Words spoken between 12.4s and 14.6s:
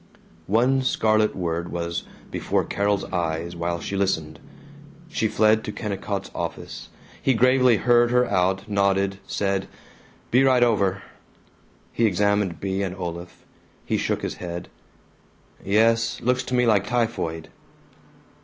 Bea and Olaf. He shook his